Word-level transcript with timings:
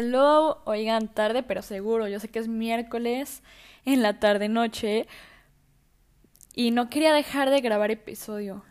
hello, 0.00 0.62
oigan 0.64 1.08
tarde, 1.08 1.42
pero 1.42 1.60
seguro, 1.60 2.08
yo 2.08 2.18
sé 2.20 2.28
que 2.28 2.38
es 2.38 2.48
miércoles 2.48 3.42
en 3.84 4.00
la 4.00 4.18
tarde 4.18 4.48
noche 4.48 5.06
y 6.54 6.70
no 6.70 6.88
quería 6.88 7.12
dejar 7.12 7.50
de 7.50 7.60
grabar 7.60 7.90
episodio. 7.90 8.64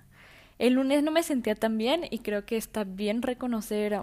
El 0.58 0.74
lunes 0.74 1.04
no 1.04 1.12
me 1.12 1.22
sentía 1.22 1.54
tan 1.54 1.78
bien 1.78 2.02
y 2.10 2.20
creo 2.20 2.48
que 2.48 2.58
está 2.58 2.84
bien 2.84 3.22
reconocer 3.22 4.02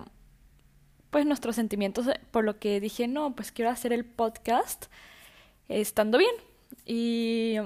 pues 1.10 1.26
nuestros 1.26 1.56
sentimientos, 1.56 2.06
por 2.30 2.44
lo 2.44 2.60
que 2.60 2.78
dije, 2.78 3.08
no, 3.08 3.34
pues 3.34 3.50
quiero 3.50 3.72
hacer 3.72 3.92
el 3.92 4.04
podcast 4.04 4.86
estando 5.68 6.18
bien. 6.18 6.34
Y 6.84 7.56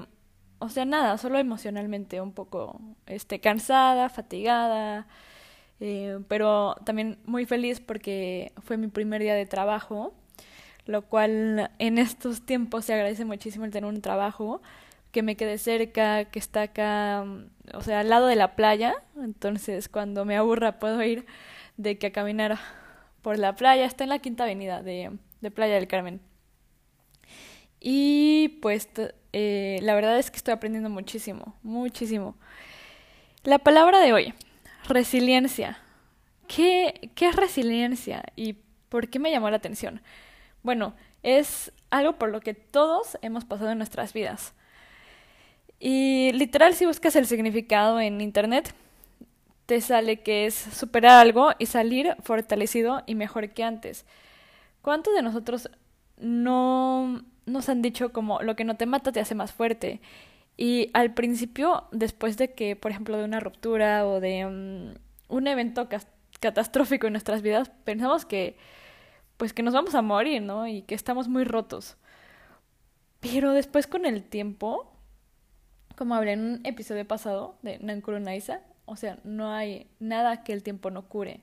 o 0.57 0.69
sea, 0.69 0.85
nada, 0.85 1.19
solo 1.19 1.37
emocionalmente 1.37 2.19
un 2.19 2.33
poco 2.33 2.81
este 3.05 3.39
cansada, 3.39 4.09
fatigada, 4.09 5.05
eh, 5.81 6.19
pero 6.27 6.75
también 6.85 7.17
muy 7.25 7.45
feliz 7.45 7.79
porque 7.81 8.53
fue 8.61 8.77
mi 8.77 8.87
primer 8.87 9.21
día 9.21 9.35
de 9.35 9.45
trabajo, 9.45 10.13
lo 10.85 11.01
cual 11.01 11.71
en 11.79 11.97
estos 11.97 12.45
tiempos 12.45 12.85
se 12.85 12.93
agradece 12.93 13.25
muchísimo 13.25 13.65
el 13.65 13.71
tener 13.71 13.89
un 13.89 14.01
trabajo 14.01 14.61
que 15.11 15.23
me 15.23 15.35
quede 15.35 15.57
cerca, 15.57 16.25
que 16.25 16.39
está 16.39 16.61
acá, 16.63 17.23
mm, 17.25 17.75
o 17.75 17.81
sea, 17.81 18.01
al 18.01 18.09
lado 18.09 18.27
de 18.27 18.35
la 18.35 18.55
playa, 18.55 18.95
entonces 19.21 19.89
cuando 19.89 20.23
me 20.23 20.37
aburra 20.37 20.79
puedo 20.79 21.03
ir 21.03 21.25
de 21.77 21.97
que 21.97 22.07
a 22.07 22.11
caminar 22.11 22.59
por 23.21 23.37
la 23.39 23.55
playa, 23.55 23.85
está 23.85 24.03
en 24.03 24.11
la 24.11 24.19
quinta 24.19 24.43
avenida 24.43 24.81
de, 24.83 25.11
de 25.41 25.51
Playa 25.51 25.75
del 25.75 25.87
Carmen. 25.87 26.21
Y 27.79 28.59
pues 28.61 28.87
eh, 29.33 29.79
la 29.81 29.95
verdad 29.95 30.19
es 30.19 30.29
que 30.29 30.37
estoy 30.37 30.53
aprendiendo 30.53 30.89
muchísimo, 30.89 31.55
muchísimo. 31.63 32.35
La 33.43 33.59
palabra 33.59 33.99
de 33.99 34.13
hoy, 34.13 34.33
resiliencia. 34.87 35.79
¿Qué, 36.47 37.11
¿Qué 37.15 37.27
es 37.29 37.35
resiliencia 37.35 38.23
y 38.35 38.57
por 38.89 39.09
qué 39.09 39.19
me 39.19 39.31
llamó 39.31 39.49
la 39.49 39.57
atención? 39.57 40.01
Bueno, 40.63 40.93
es 41.23 41.71
algo 41.89 42.13
por 42.13 42.29
lo 42.29 42.41
que 42.41 42.53
todos 42.53 43.17
hemos 43.21 43.45
pasado 43.45 43.71
en 43.71 43.77
nuestras 43.77 44.13
vidas. 44.13 44.53
Y 45.79 46.31
literal, 46.33 46.73
si 46.75 46.85
buscas 46.85 47.15
el 47.15 47.25
significado 47.25 47.99
en 47.99 48.21
Internet, 48.21 48.73
te 49.65 49.81
sale 49.81 50.21
que 50.21 50.45
es 50.45 50.53
superar 50.53 51.19
algo 51.19 51.51
y 51.57 51.65
salir 51.65 52.15
fortalecido 52.23 53.03
y 53.05 53.15
mejor 53.15 53.49
que 53.49 53.63
antes. 53.63 54.05
¿Cuántos 54.81 55.15
de 55.15 55.21
nosotros 55.21 55.69
no 56.17 57.23
nos 57.45 57.69
han 57.69 57.81
dicho 57.81 58.11
como 58.11 58.41
lo 58.41 58.55
que 58.55 58.63
no 58.63 58.75
te 58.75 58.85
mata 58.85 59.11
te 59.11 59.19
hace 59.19 59.33
más 59.33 59.53
fuerte? 59.53 60.01
Y 60.57 60.89
al 60.93 61.13
principio, 61.13 61.85
después 61.91 62.37
de 62.37 62.53
que, 62.53 62.75
por 62.75 62.91
ejemplo, 62.91 63.17
de 63.17 63.23
una 63.23 63.39
ruptura 63.39 64.05
o 64.07 64.19
de 64.19 64.45
mm, 64.45 65.33
un 65.33 65.47
evento 65.47 65.89
catastrófico 66.39 67.07
en 67.07 67.13
nuestras 67.13 67.41
vidas, 67.41 67.71
pensamos 67.83 68.25
que 68.25 68.57
pues 69.37 69.53
que 69.53 69.63
nos 69.63 69.73
vamos 69.73 69.95
a 69.95 70.03
morir, 70.03 70.43
¿no? 70.43 70.67
Y 70.67 70.83
que 70.83 70.93
estamos 70.93 71.27
muy 71.27 71.45
rotos. 71.45 71.97
Pero 73.21 73.53
después 73.53 73.87
con 73.87 74.05
el 74.05 74.23
tiempo, 74.23 74.91
como 75.95 76.13
hablé 76.13 76.33
en 76.33 76.41
un 76.41 76.61
episodio 76.63 77.07
pasado 77.07 77.55
de 77.63 77.79
Nankuru 77.79 78.19
Naisa, 78.19 78.61
o 78.85 78.95
sea, 78.95 79.17
no 79.23 79.51
hay 79.51 79.87
nada 79.99 80.43
que 80.43 80.53
el 80.53 80.61
tiempo 80.61 80.91
no 80.91 81.07
cure. 81.07 81.41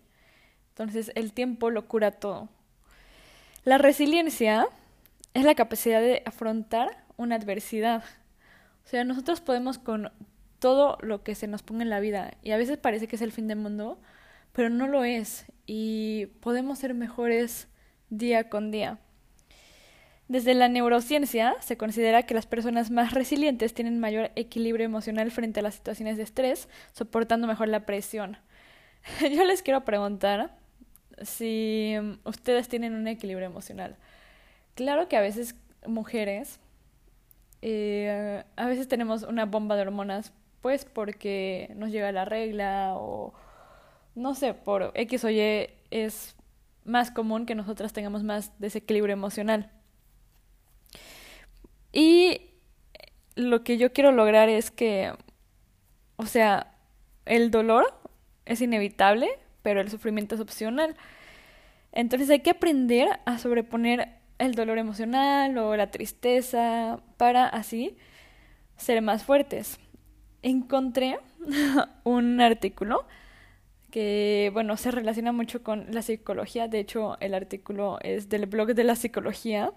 Entonces, 0.69 1.11
el 1.17 1.33
tiempo 1.33 1.71
lo 1.71 1.89
cura 1.89 2.13
todo. 2.13 2.49
La 3.65 3.79
resiliencia 3.79 4.69
es 5.35 5.45
la 5.45 5.57
capacidad 5.57 6.01
de 6.01 6.23
afrontar 6.25 7.05
una 7.17 7.35
adversidad. 7.35 8.05
O 8.89 8.91
sea, 8.91 9.05
nosotros 9.05 9.43
podemos 9.43 9.77
con 9.77 10.11
todo 10.61 10.97
lo 11.03 11.23
que 11.23 11.35
se 11.35 11.47
nos 11.47 11.63
ponga 11.63 11.83
en 11.83 11.91
la 11.91 12.01
vida 12.01 12.31
y 12.43 12.53
a 12.53 12.57
veces 12.57 12.79
parece 12.79 13.07
que 13.07 13.17
es 13.17 13.23
el 13.23 13.33
fin 13.33 13.47
del 13.47 13.59
mundo, 13.59 14.01
pero 14.53 14.71
no 14.71 14.89
lo 14.89 15.05
es 15.05 15.45
y 15.67 16.29
podemos 16.41 16.79
ser 16.79 16.95
mejores 16.95 17.69
día 18.09 18.49
con 18.49 18.71
día. 18.71 18.99
Desde 20.27 20.55
la 20.55 20.71
neurociencia 20.71 21.55
se 21.61 21.77
considera 21.77 22.23
que 22.23 22.33
las 22.33 22.47
personas 22.47 22.91
más 22.91 23.13
resilientes 23.13 23.75
tienen 23.75 24.01
mayor 24.01 24.31
equilibrio 24.37 24.87
emocional 24.87 25.31
frente 25.33 25.61
a 25.61 25.65
las 25.65 25.75
situaciones 25.75 26.17
de 26.17 26.23
estrés, 26.23 26.67
soportando 26.95 27.47
mejor 27.47 27.69
la 27.69 27.85
presión. 27.85 28.39
Yo 29.21 29.45
les 29.45 29.63
quiero 29.63 29.85
preguntar 29.85 30.57
si 31.21 31.95
ustedes 32.25 32.69
tienen 32.69 32.95
un 32.95 33.07
equilibrio 33.07 33.49
emocional. 33.49 33.97
Claro 34.75 35.11
que 35.11 35.19
a 35.19 35.21
veces 35.21 35.57
mujeres, 35.87 36.59
eh, 37.63 38.45
a 38.57 38.67
veces 38.67 38.89
tenemos 38.89 39.23
una 39.23 39.47
bomba 39.47 39.77
de 39.77 39.83
hormonas, 39.83 40.33
pues 40.63 40.85
porque 40.85 41.73
nos 41.77 41.91
llega 41.91 42.13
la 42.13 42.25
regla 42.25 42.95
o 42.97 43.35
no 44.15 44.35
sé, 44.35 44.55
por 44.55 44.91
X 44.95 45.25
o 45.25 45.31
Y 45.31 45.69
es 45.91 46.35
más 46.85 47.11
común 47.11 47.47
que 47.47 47.55
nosotras 47.55 47.93
tengamos 47.93 48.25
más 48.25 48.53
desequilibrio 48.59 49.13
emocional. 49.13 49.71
Y 51.93 52.41
lo 53.37 53.63
que 53.63 53.79
yo 53.79 53.93
quiero 53.93 54.13
lograr 54.13 54.49
es 54.49 54.71
que, 54.71 55.13
o 56.17 56.27
sea, 56.27 56.75
el 57.25 57.51
dolor 57.51 57.95
es 58.45 58.61
inevitable, 58.61 59.29
pero 59.63 59.81
el 59.81 59.91
sufrimiento 59.91 60.35
es 60.35 60.41
opcional. 60.41 60.97
Entonces 61.93 62.29
hay 62.31 62.41
que 62.41 62.51
aprender 62.51 63.21
a 63.25 63.39
sobreponer 63.39 64.18
el 64.39 64.55
dolor 64.55 64.79
emocional 64.79 65.57
o 65.59 65.77
la 65.77 65.91
tristeza 65.91 67.01
para 67.17 67.47
así 67.47 67.97
ser 68.77 69.03
más 69.03 69.25
fuertes. 69.25 69.79
Encontré 70.43 71.19
un 72.05 72.41
artículo 72.41 73.07
que, 73.91 74.51
bueno, 74.53 74.77
se 74.77 74.91
relaciona 74.91 75.33
mucho 75.33 75.63
con 75.63 75.87
la 75.91 76.03
psicología. 76.03 76.69
De 76.69 76.79
hecho, 76.79 77.19
el 77.21 77.35
artículo 77.35 77.99
es 78.03 78.29
del 78.29 78.47
blog 78.47 78.75
de 78.75 78.85
la 78.85 78.97
psicología. 78.97 79.73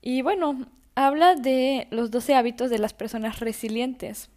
Y 0.00 0.22
bueno, 0.22 0.66
habla 0.94 1.34
de 1.34 1.86
los 1.90 2.10
12 2.10 2.34
hábitos 2.34 2.70
de 2.70 2.78
las 2.78 2.94
personas 2.94 3.40
resilientes. 3.40 4.30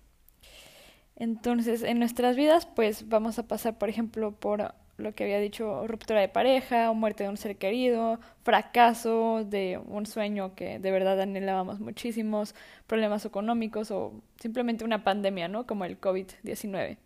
Entonces, 1.15 1.83
en 1.83 1.99
nuestras 1.99 2.35
vidas, 2.35 2.65
pues 2.65 3.07
vamos 3.07 3.37
a 3.37 3.47
pasar, 3.47 3.77
por 3.77 3.89
ejemplo, 3.89 4.31
por 4.31 4.73
lo 5.03 5.13
que 5.13 5.25
había 5.25 5.39
dicho, 5.39 5.85
ruptura 5.87 6.21
de 6.21 6.29
pareja, 6.29 6.89
o 6.89 6.93
muerte 6.93 7.23
de 7.23 7.29
un 7.29 7.37
ser 7.37 7.57
querido, 7.57 8.19
fracaso 8.43 9.43
de 9.45 9.79
un 9.85 10.05
sueño 10.05 10.55
que 10.55 10.79
de 10.79 10.91
verdad 10.91 11.19
anhelábamos 11.21 11.79
muchísimos, 11.79 12.55
problemas 12.87 13.25
económicos 13.25 13.91
o 13.91 14.13
simplemente 14.39 14.83
una 14.83 15.03
pandemia, 15.03 15.47
¿no? 15.47 15.67
Como 15.67 15.85
el 15.85 15.99
COVID-19. 15.99 16.97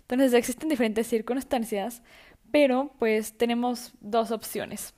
Entonces, 0.00 0.32
existen 0.34 0.68
diferentes 0.68 1.06
circunstancias, 1.06 2.02
pero 2.50 2.92
pues 2.98 3.36
tenemos 3.36 3.92
dos 4.00 4.30
opciones. 4.30 4.94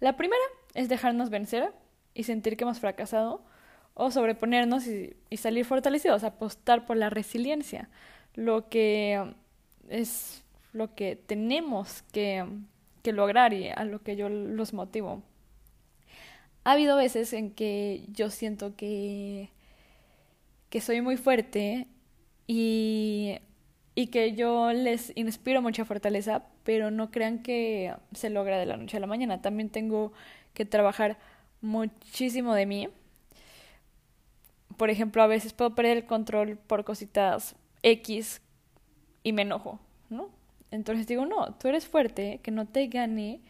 La 0.00 0.16
primera 0.16 0.42
es 0.74 0.88
dejarnos 0.88 1.30
vencer 1.30 1.72
y 2.14 2.24
sentir 2.24 2.56
que 2.56 2.64
hemos 2.64 2.80
fracasado, 2.80 3.42
o 4.00 4.12
sobreponernos 4.12 4.86
y, 4.86 5.16
salir 5.36 5.64
fortalecidos, 5.64 6.22
apostar 6.22 6.86
por 6.86 6.96
la 6.96 7.10
resiliencia, 7.10 7.90
lo 8.34 8.68
que 8.68 9.34
es 9.88 10.44
lo 10.72 10.94
que 10.94 11.16
tenemos 11.16 12.02
que, 12.12 12.44
que 13.02 13.12
lograr 13.12 13.52
y 13.52 13.68
a 13.68 13.84
lo 13.84 14.02
que 14.02 14.16
yo 14.16 14.28
los 14.28 14.72
motivo. 14.72 15.22
Ha 16.64 16.72
habido 16.72 16.96
veces 16.96 17.32
en 17.32 17.50
que 17.50 18.04
yo 18.12 18.30
siento 18.30 18.76
que, 18.76 19.50
que 20.70 20.80
soy 20.80 21.00
muy 21.00 21.16
fuerte 21.16 21.86
y, 22.46 23.38
y 23.94 24.08
que 24.08 24.34
yo 24.34 24.72
les 24.72 25.12
inspiro 25.16 25.62
mucha 25.62 25.84
fortaleza, 25.84 26.44
pero 26.64 26.90
no 26.90 27.10
crean 27.10 27.42
que 27.42 27.94
se 28.12 28.30
logra 28.30 28.58
de 28.58 28.66
la 28.66 28.76
noche 28.76 28.96
a 28.96 29.00
la 29.00 29.06
mañana. 29.06 29.40
También 29.40 29.70
tengo 29.70 30.12
que 30.54 30.64
trabajar 30.64 31.18
muchísimo 31.60 32.54
de 32.54 32.66
mí. 32.66 32.88
Por 34.76 34.90
ejemplo, 34.90 35.22
a 35.22 35.26
veces 35.26 35.52
puedo 35.52 35.74
perder 35.74 35.96
el 35.96 36.06
control 36.06 36.56
por 36.56 36.84
cositas 36.84 37.56
X 37.82 38.40
y 39.22 39.32
me 39.32 39.42
enojo, 39.42 39.80
¿no? 39.80 39.87
Entonces 40.70 41.06
digo, 41.06 41.26
no, 41.26 41.54
tú 41.54 41.68
eres 41.68 41.86
fuerte, 41.86 42.40
que 42.42 42.50
no 42.50 42.66
te 42.66 42.86
gane 42.88 43.40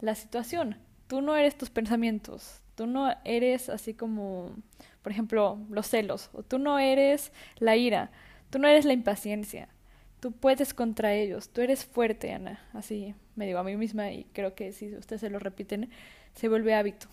la 0.00 0.14
situación. 0.14 0.76
Tú 1.06 1.20
no 1.22 1.36
eres 1.36 1.56
tus 1.56 1.70
pensamientos, 1.70 2.60
tú 2.74 2.86
no 2.86 3.12
eres 3.24 3.68
así 3.68 3.94
como, 3.94 4.52
por 5.02 5.12
ejemplo, 5.12 5.58
los 5.70 5.88
celos, 5.88 6.30
o 6.32 6.42
tú 6.42 6.58
no 6.58 6.78
eres 6.78 7.32
la 7.58 7.76
ira, 7.76 8.10
tú 8.50 8.58
no 8.58 8.68
eres 8.68 8.84
la 8.84 8.92
impaciencia. 8.92 9.68
Tú 10.20 10.32
puedes 10.32 10.74
contra 10.74 11.14
ellos, 11.14 11.50
tú 11.50 11.60
eres 11.60 11.84
fuerte, 11.84 12.32
Ana. 12.32 12.60
Así 12.72 13.14
me 13.36 13.46
digo 13.46 13.60
a 13.60 13.64
mí 13.64 13.76
misma 13.76 14.10
y 14.10 14.24
creo 14.32 14.54
que 14.54 14.72
si 14.72 14.94
ustedes 14.96 15.20
se 15.20 15.30
lo 15.30 15.38
repiten, 15.38 15.90
se 16.34 16.48
vuelve 16.48 16.74
hábito 16.74 17.08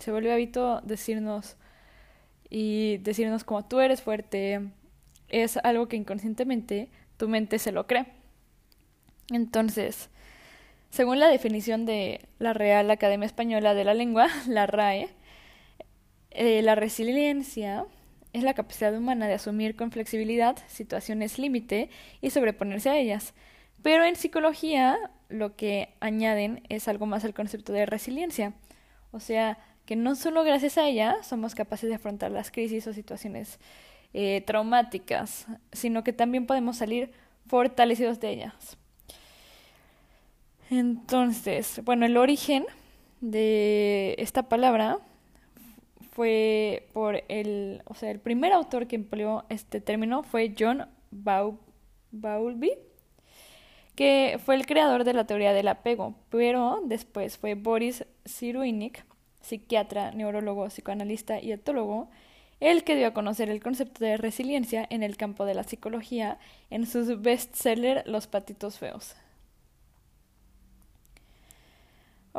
se 0.00 0.10
vuelve 0.10 0.32
hábito 0.32 0.80
decirnos 0.82 1.56
y 2.48 2.98
decirnos 2.98 3.44
como 3.44 3.64
tú 3.64 3.80
eres 3.80 4.02
fuerte 4.02 4.70
es 5.28 5.56
algo 5.58 5.86
que 5.88 5.96
inconscientemente 5.96 6.88
tu 7.16 7.28
mente 7.28 7.58
se 7.58 7.70
lo 7.70 7.86
cree. 7.86 8.06
Entonces, 9.30 10.10
según 10.90 11.20
la 11.20 11.28
definición 11.28 11.86
de 11.86 12.20
la 12.38 12.52
Real 12.52 12.90
Academia 12.90 13.26
Española 13.26 13.74
de 13.74 13.84
la 13.84 13.94
Lengua, 13.94 14.28
la 14.48 14.66
RAE, 14.66 15.08
eh, 16.30 16.62
la 16.62 16.74
resiliencia 16.74 17.86
es 18.32 18.42
la 18.44 18.54
capacidad 18.54 18.96
humana 18.96 19.26
de 19.26 19.34
asumir 19.34 19.76
con 19.76 19.90
flexibilidad 19.90 20.56
situaciones 20.68 21.38
límite 21.38 21.90
y 22.20 22.30
sobreponerse 22.30 22.90
a 22.90 22.98
ellas, 22.98 23.34
Pero 23.82 24.04
en 24.04 24.14
psicología 24.14 24.98
lo 25.28 25.56
que 25.56 25.94
añaden 26.00 26.62
es 26.68 26.86
algo 26.86 27.06
más 27.06 27.24
al 27.24 27.34
concepto 27.34 27.72
de 27.72 27.86
resiliencia. 27.86 28.52
O 29.10 29.20
sea, 29.20 29.58
que 29.86 29.96
no 29.96 30.14
solo 30.16 30.44
gracias 30.44 30.76
a 30.78 30.86
ella 30.86 31.16
somos 31.22 31.54
capaces 31.54 31.88
de 31.88 31.96
afrontar 31.96 32.30
las 32.30 32.50
crisis 32.50 32.86
o 32.86 32.92
situaciones 32.92 33.58
eh, 34.12 34.42
traumáticas, 34.46 35.46
sino 35.72 36.04
que 36.04 36.12
también 36.12 36.46
podemos 36.46 36.76
salir 36.76 37.12
fortalecidos 37.46 38.20
de 38.20 38.30
ellas. 38.30 38.76
Entonces, 40.70 41.80
bueno, 41.84 42.06
el 42.06 42.16
origen 42.16 42.64
de 43.20 44.14
esta 44.18 44.44
palabra 44.48 44.98
fue 46.12 46.88
por 46.92 47.24
el, 47.28 47.82
o 47.86 47.94
sea, 47.94 48.12
el 48.12 48.20
primer 48.20 48.52
autor 48.52 48.86
que 48.86 48.94
empleó 48.94 49.44
este 49.48 49.80
término 49.80 50.22
fue 50.22 50.54
John 50.56 50.86
Bowlby, 51.10 52.72
que 53.96 54.38
fue 54.44 54.54
el 54.54 54.64
creador 54.64 55.02
de 55.02 55.12
la 55.12 55.26
teoría 55.26 55.52
del 55.52 55.66
apego, 55.66 56.14
pero 56.30 56.80
después 56.84 57.36
fue 57.36 57.54
Boris 57.54 58.04
Cyrulnik, 58.24 59.04
psiquiatra, 59.40 60.12
neurólogo, 60.12 60.68
psicoanalista 60.70 61.40
y 61.40 61.50
etólogo, 61.50 62.10
el 62.60 62.84
que 62.84 62.94
dio 62.94 63.08
a 63.08 63.14
conocer 63.14 63.50
el 63.50 63.60
concepto 63.60 64.04
de 64.04 64.16
resiliencia 64.16 64.86
en 64.88 65.02
el 65.02 65.16
campo 65.16 65.46
de 65.46 65.54
la 65.54 65.64
psicología 65.64 66.38
en 66.70 66.86
su 66.86 67.18
bestseller 67.18 68.04
Los 68.06 68.28
patitos 68.28 68.78
feos. 68.78 69.16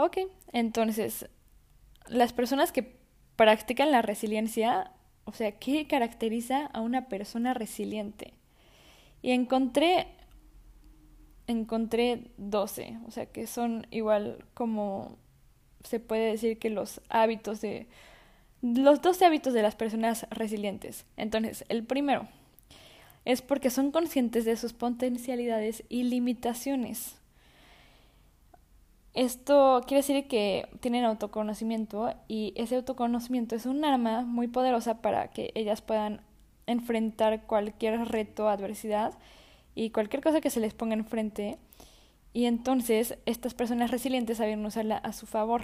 Ok, 0.03 0.18
entonces, 0.51 1.30
las 2.07 2.33
personas 2.33 2.71
que 2.71 2.98
practican 3.36 3.92
la 3.92 4.01
resiliencia, 4.01 4.94
o 5.25 5.31
sea, 5.31 5.59
¿qué 5.59 5.86
caracteriza 5.86 6.65
a 6.65 6.81
una 6.81 7.07
persona 7.07 7.53
resiliente? 7.53 8.33
Y 9.21 9.30
encontré, 9.30 10.07
encontré 11.45 12.31
12, 12.38 12.98
o 13.06 13.12
sea, 13.12 13.27
que 13.27 13.45
son 13.45 13.86
igual 13.92 14.44
como 14.56 15.19
se 15.83 16.00
puede 16.00 16.31
decir 16.31 16.57
que 16.57 16.71
los 16.71 17.00
hábitos 17.09 17.62
de, 17.62 17.86
los 18.63 19.03
12 19.03 19.24
hábitos 19.24 19.53
de 19.53 19.62
las 19.62 19.75
personas 19.75 20.25
resilientes. 20.31 21.06
Entonces, 21.15 21.63
el 21.69 21.83
primero 21.83 22.27
es 23.24 23.44
porque 23.44 23.69
son 23.69 23.92
conscientes 23.92 24.45
de 24.45 24.57
sus 24.57 24.74
potencialidades 24.74 25.83
y 25.89 26.06
limitaciones. 26.06 27.20
Esto 29.13 29.81
quiere 29.85 30.01
decir 30.01 30.27
que 30.27 30.69
tienen 30.79 31.03
autoconocimiento 31.03 32.13
y 32.29 32.53
ese 32.55 32.77
autoconocimiento 32.77 33.55
es 33.55 33.65
un 33.65 33.83
arma 33.83 34.21
muy 34.21 34.47
poderosa 34.47 35.01
para 35.01 35.29
que 35.29 35.51
ellas 35.53 35.81
puedan 35.81 36.21
enfrentar 36.65 37.45
cualquier 37.45 38.07
reto, 38.07 38.47
adversidad 38.47 39.13
y 39.75 39.89
cualquier 39.89 40.23
cosa 40.23 40.39
que 40.39 40.49
se 40.49 40.61
les 40.61 40.73
ponga 40.73 40.93
enfrente. 40.93 41.57
Y 42.33 42.45
entonces 42.45 43.17
estas 43.25 43.53
personas 43.53 43.91
resilientes 43.91 44.37
saben 44.37 44.65
usarla 44.65 44.97
a 44.97 45.11
su 45.11 45.25
favor. 45.25 45.63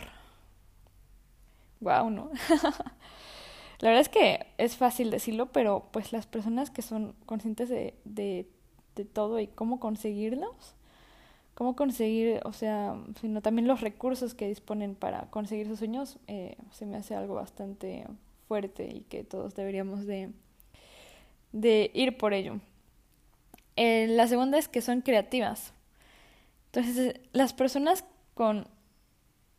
Wow, 1.80 2.10
¿no? 2.10 2.32
La 3.80 3.90
verdad 3.90 4.02
es 4.02 4.10
que 4.10 4.48
es 4.58 4.76
fácil 4.76 5.12
decirlo, 5.12 5.52
pero 5.52 5.88
pues 5.92 6.12
las 6.12 6.26
personas 6.26 6.72
que 6.72 6.82
son 6.82 7.16
conscientes 7.26 7.70
de, 7.70 7.94
de, 8.04 8.50
de 8.96 9.06
todo 9.06 9.40
y 9.40 9.48
cómo 9.48 9.80
conseguirlos, 9.80 10.76
cómo 11.58 11.76
conseguir, 11.76 12.40
o 12.46 12.54
sea, 12.54 12.96
sino 13.20 13.42
también 13.42 13.68
los 13.68 13.82
recursos 13.82 14.36
que 14.36 14.48
disponen 14.48 14.94
para 14.94 15.22
conseguir 15.32 15.66
sus 15.66 15.80
sueños, 15.80 16.20
eh, 16.28 16.56
se 16.72 16.86
me 16.86 16.98
hace 16.98 17.16
algo 17.16 17.34
bastante 17.34 18.06
fuerte 18.48 18.88
y 18.94 19.00
que 19.10 19.24
todos 19.24 19.56
deberíamos 19.56 20.06
de, 20.06 20.30
de 21.54 21.90
ir 21.96 22.16
por 22.16 22.36
ello. 22.36 22.60
Eh, 23.76 24.06
la 24.08 24.28
segunda 24.28 24.60
es 24.60 24.68
que 24.68 24.82
son 24.82 25.02
creativas. 25.02 25.74
Entonces, 26.68 27.20
las 27.34 27.54
personas 27.54 28.06
con 28.36 28.68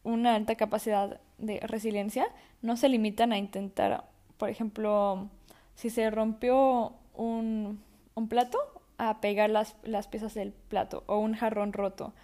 una 0.04 0.36
alta 0.36 0.54
capacidad 0.54 1.20
de 1.38 1.58
resiliencia 1.58 2.28
no 2.62 2.76
se 2.76 2.88
limitan 2.88 3.32
a 3.32 3.38
intentar, 3.38 4.04
por 4.36 4.50
ejemplo, 4.50 5.28
si 5.74 5.90
se 5.90 6.08
rompió 6.12 6.92
un, 7.14 7.82
un 8.14 8.28
plato, 8.28 8.77
a 8.98 9.20
pegar 9.20 9.50
las, 9.50 9.76
las 9.84 10.08
piezas 10.08 10.34
del 10.34 10.52
plato 10.52 11.04
o 11.06 11.18
un 11.18 11.34
jarrón 11.34 11.72
roto, 11.72 12.14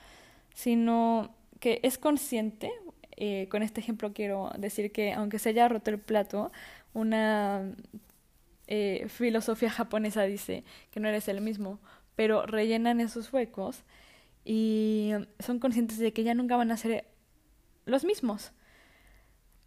sino 0.53 1.35
que 1.61 1.81
es 1.83 1.99
consciente, 1.99 2.73
eh, 3.17 3.49
con 3.51 3.63
este 3.63 3.81
ejemplo 3.81 4.13
quiero 4.13 4.51
decir 4.59 4.93
que 4.93 5.13
aunque 5.13 5.39
se 5.39 5.51
haya 5.51 5.69
roto 5.69 5.91
el 5.91 6.01
plato, 6.01 6.51
una 6.93 7.73
eh, 8.67 9.07
filosofía 9.09 9.71
japonesa 9.71 10.23
dice 10.23 10.65
que 10.91 11.01
no 11.01 11.09
eres 11.09 11.29
el 11.29 11.41
mismo, 11.41 11.79
pero 12.17 12.47
rellenan 12.47 13.01
esos 13.01 13.33
huecos 13.33 13.85
y 14.45 15.13
son 15.39 15.59
conscientes 15.59 15.99
de 15.99 16.13
que 16.13 16.25
ya 16.25 16.35
nunca 16.35 16.57
van 16.57 16.71
a 16.71 16.77
ser 16.77 17.07
los 17.87 18.05
mismos. 18.05 18.53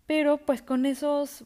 Pero 0.05 0.37
pues 0.37 0.61
con 0.61 0.85
esos 0.85 1.43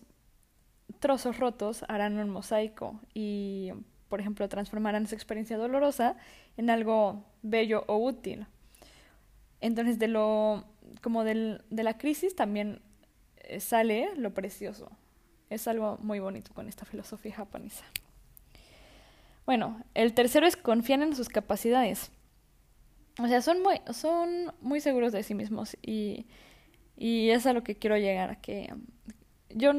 trozos 0.99 1.37
rotos 1.37 1.83
harán 1.87 2.19
un 2.19 2.29
mosaico 2.29 2.99
y 3.13 3.71
por 4.11 4.19
ejemplo, 4.19 4.49
transformarán 4.49 5.05
esa 5.05 5.15
experiencia 5.15 5.57
dolorosa 5.57 6.17
en 6.57 6.69
algo 6.69 7.23
bello 7.43 7.85
o 7.87 7.95
útil. 7.95 8.45
Entonces, 9.61 9.99
de 9.99 10.09
lo, 10.09 10.65
como 11.01 11.23
del, 11.23 11.63
de 11.69 11.83
la 11.83 11.97
crisis 11.97 12.35
también 12.35 12.81
eh, 13.37 13.61
sale 13.61 14.09
lo 14.17 14.33
precioso. 14.33 14.91
Es 15.49 15.65
algo 15.69 15.97
muy 16.01 16.19
bonito 16.19 16.53
con 16.53 16.67
esta 16.67 16.83
filosofía 16.83 17.35
japonesa. 17.35 17.85
Bueno, 19.45 19.81
el 19.93 20.13
tercero 20.13 20.45
es 20.45 20.57
confiar 20.57 21.01
en 21.01 21.15
sus 21.15 21.29
capacidades. 21.29 22.11
O 23.17 23.29
sea, 23.29 23.41
son 23.41 23.63
muy, 23.63 23.79
son 23.93 24.53
muy 24.59 24.81
seguros 24.81 25.13
de 25.13 25.23
sí 25.23 25.35
mismos 25.35 25.77
y, 25.81 26.25
y 26.97 27.29
es 27.29 27.45
a 27.45 27.53
lo 27.53 27.63
que 27.63 27.75
quiero 27.75 27.95
llegar, 27.95 28.41
que 28.41 28.73
yo 29.47 29.71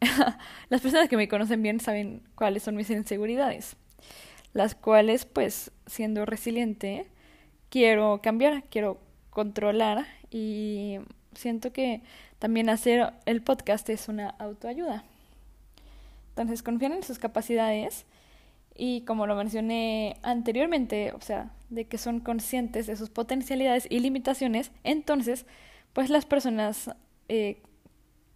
las 0.68 0.80
personas 0.80 1.08
que 1.08 1.16
me 1.16 1.28
conocen 1.28 1.62
bien 1.62 1.80
saben 1.80 2.22
cuáles 2.34 2.62
son 2.62 2.76
mis 2.76 2.90
inseguridades, 2.90 3.76
las 4.52 4.74
cuales, 4.74 5.26
pues, 5.26 5.70
siendo 5.86 6.26
resiliente, 6.26 7.06
quiero 7.68 8.20
cambiar, 8.22 8.64
quiero 8.64 9.00
controlar 9.30 10.06
y 10.30 10.98
siento 11.34 11.72
que 11.72 12.02
también 12.38 12.68
hacer 12.68 13.12
el 13.26 13.42
podcast 13.42 13.88
es 13.90 14.08
una 14.08 14.30
autoayuda. 14.30 15.04
Entonces, 16.30 16.62
confían 16.62 16.92
en 16.92 17.02
sus 17.02 17.18
capacidades 17.18 18.06
y 18.74 19.02
como 19.02 19.26
lo 19.26 19.36
mencioné 19.36 20.16
anteriormente, 20.22 21.12
o 21.12 21.20
sea, 21.20 21.50
de 21.68 21.86
que 21.86 21.98
son 21.98 22.20
conscientes 22.20 22.86
de 22.86 22.96
sus 22.96 23.10
potencialidades 23.10 23.86
y 23.90 24.00
limitaciones, 24.00 24.72
entonces, 24.84 25.44
pues 25.92 26.08
las 26.08 26.24
personas 26.24 26.90
eh, 27.28 27.60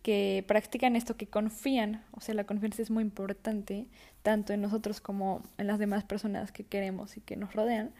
que 0.05 0.45
practican 0.47 0.97
esto, 0.97 1.17
que 1.17 1.27
confían, 1.27 2.05
o 2.11 2.21
sea, 2.21 2.35
la 2.35 2.45
confianza 2.45 2.83
es 2.83 2.91
muy 2.91 3.03
importante, 3.03 3.87
tanto 4.23 4.53
en 4.53 4.61
nosotros 4.61 5.01
como 5.01 5.43
en 5.57 5.67
las 5.67 5.79
demás 5.79 6.05
personas 6.05 6.53
que 6.53 6.63
queremos 6.63 7.17
y 7.17 7.23
que 7.23 7.37
nos 7.37 7.55
rodean. 7.55 7.91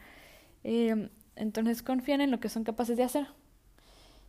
Eh, 0.63 1.09
entonces 1.35 1.81
confían 1.81 2.21
en 2.21 2.29
lo 2.29 2.39
que 2.39 2.47
son 2.47 2.63
capaces 2.63 2.95
de 2.95 3.03
hacer. 3.03 3.25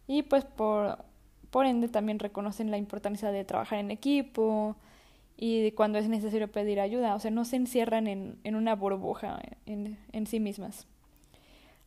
Y 0.07 0.23
pues 0.23 0.47
por, 0.47 1.05
por 1.51 1.67
ende 1.67 1.89
también 1.89 2.19
reconocen 2.19 2.71
la 2.71 2.79
importancia 2.79 3.31
de 3.31 3.45
trabajar 3.45 3.79
en 3.79 3.91
equipo 3.91 4.75
y 5.37 5.71
cuando 5.73 5.99
es 5.99 6.09
necesario 6.09 6.51
pedir 6.51 6.81
ayuda. 6.81 7.15
O 7.15 7.21
sea, 7.21 7.31
no 7.31 7.45
se 7.45 7.57
encierran 7.57 8.07
en, 8.07 8.39
en 8.43 8.57
una 8.57 8.75
burbuja 8.75 9.39
en, 9.67 9.99
en 10.13 10.27
sí 10.27 10.41
mismas. 10.41 10.87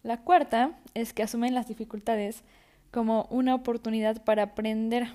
La 0.04 0.18
cuarta 0.18 0.78
es 0.94 1.14
que 1.14 1.24
asumen 1.24 1.56
las 1.56 1.68
dificultades 1.68 2.44
como 2.92 3.28
una 3.32 3.56
oportunidad 3.56 4.24
para 4.24 4.44
aprender 4.44 5.08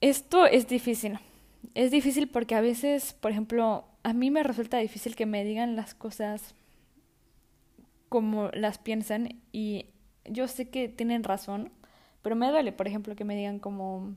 esto 0.00 0.46
es 0.46 0.68
difícil. 0.68 1.18
Es 1.74 1.90
difícil 1.90 2.28
porque 2.28 2.54
a 2.54 2.60
veces, 2.60 3.12
por 3.14 3.30
ejemplo, 3.30 3.84
a 4.02 4.12
mí 4.12 4.30
me 4.30 4.42
resulta 4.42 4.78
difícil 4.78 5.14
que 5.14 5.26
me 5.26 5.44
digan 5.44 5.76
las 5.76 5.94
cosas 5.94 6.54
como 8.08 8.48
las 8.52 8.78
piensan 8.78 9.40
y 9.52 9.86
yo 10.24 10.48
sé 10.48 10.68
que 10.68 10.88
tienen 10.88 11.22
razón, 11.22 11.70
pero 12.22 12.36
me 12.36 12.50
duele, 12.50 12.72
por 12.72 12.88
ejemplo, 12.88 13.14
que 13.14 13.24
me 13.24 13.36
digan 13.36 13.58
como, 13.58 14.14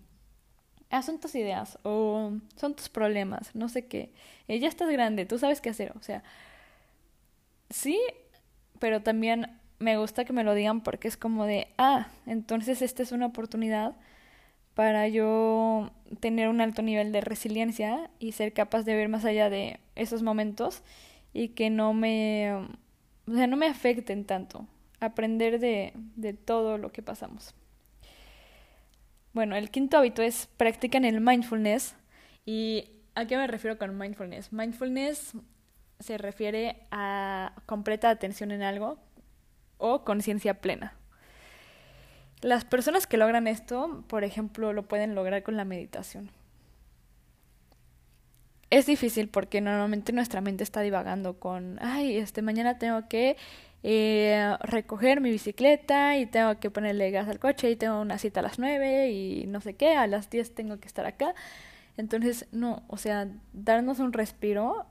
ah, 0.89 1.01
son 1.01 1.19
tus 1.19 1.35
ideas 1.35 1.77
o 1.83 2.31
son 2.55 2.75
tus 2.75 2.89
problemas, 2.89 3.53
no 3.55 3.69
sé 3.69 3.85
qué. 3.85 4.13
Eh, 4.47 4.59
ya 4.59 4.67
estás 4.67 4.89
grande, 4.89 5.25
tú 5.25 5.37
sabes 5.37 5.61
qué 5.61 5.69
hacer. 5.69 5.93
O 5.97 6.01
sea, 6.01 6.23
sí, 7.69 7.99
pero 8.79 9.01
también 9.01 9.59
me 9.79 9.97
gusta 9.97 10.25
que 10.25 10.33
me 10.33 10.43
lo 10.43 10.53
digan 10.53 10.81
porque 10.81 11.07
es 11.07 11.17
como 11.17 11.45
de, 11.45 11.67
ah, 11.77 12.07
entonces 12.25 12.81
esta 12.81 13.03
es 13.03 13.11
una 13.11 13.27
oportunidad 13.27 13.95
para 14.75 15.07
yo 15.07 15.91
tener 16.19 16.49
un 16.49 16.61
alto 16.61 16.81
nivel 16.81 17.11
de 17.11 17.21
resiliencia 17.21 18.09
y 18.19 18.31
ser 18.31 18.53
capaz 18.53 18.83
de 18.83 18.95
ver 18.95 19.09
más 19.09 19.25
allá 19.25 19.49
de 19.49 19.79
esos 19.95 20.23
momentos 20.23 20.83
y 21.33 21.49
que 21.49 21.69
no 21.69 21.93
me, 21.93 22.53
o 23.27 23.33
sea, 23.33 23.47
no 23.47 23.57
me 23.57 23.67
afecten 23.67 24.25
tanto, 24.25 24.67
aprender 24.99 25.59
de, 25.59 25.93
de 26.15 26.33
todo 26.33 26.77
lo 26.77 26.91
que 26.91 27.01
pasamos. 27.01 27.53
Bueno, 29.33 29.55
el 29.55 29.71
quinto 29.71 29.97
hábito 29.97 30.21
es 30.21 30.47
practican 30.57 31.05
el 31.05 31.19
mindfulness 31.19 31.95
y 32.45 32.85
¿a 33.15 33.25
qué 33.25 33.37
me 33.37 33.47
refiero 33.47 33.77
con 33.77 33.97
mindfulness? 33.97 34.53
Mindfulness 34.53 35.33
se 35.99 36.17
refiere 36.17 36.85
a 36.91 37.53
completa 37.65 38.09
atención 38.09 38.51
en 38.51 38.61
algo 38.61 38.99
o 39.77 40.03
conciencia 40.03 40.61
plena. 40.61 40.95
Las 42.43 42.65
personas 42.65 43.07
que 43.07 43.15
logran 43.15 43.47
esto, 43.47 44.03
por 44.07 44.25
ejemplo, 44.25 44.73
lo 44.73 44.83
pueden 44.83 45.15
lograr 45.15 45.43
con 45.43 45.55
la 45.55 45.63
meditación. 45.63 46.29
Es 48.69 48.85
difícil 48.85 49.29
porque 49.29 49.61
normalmente 49.61 50.11
nuestra 50.11 50.41
mente 50.41 50.63
está 50.63 50.81
divagando 50.81 51.39
con, 51.39 51.79
ay, 51.81 52.17
este 52.17 52.41
mañana 52.41 52.79
tengo 52.79 53.07
que 53.07 53.37
eh, 53.81 54.57
recoger 54.59 55.21
mi 55.21 55.31
bicicleta 55.31 56.17
y 56.17 56.25
tengo 56.25 56.59
que 56.59 56.69
ponerle 56.69 57.11
gas 57.11 57.29
al 57.29 57.39
coche 57.39 57.71
y 57.71 57.77
tengo 57.77 58.01
una 58.01 58.17
cita 58.17 58.41
a 58.41 58.43
las 58.43 58.59
9 58.59 59.11
y 59.11 59.45
no 59.47 59.61
sé 59.61 59.75
qué, 59.75 59.95
a 59.95 60.05
las 60.07 60.29
10 60.29 60.53
tengo 60.53 60.81
que 60.81 60.87
estar 60.87 61.05
acá. 61.05 61.33
Entonces, 61.95 62.47
no, 62.51 62.83
o 62.87 62.97
sea, 62.97 63.29
darnos 63.53 63.99
un 63.99 64.11
respiro 64.11 64.85